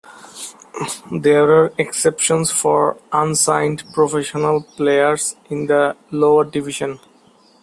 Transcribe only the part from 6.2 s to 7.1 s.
divisions.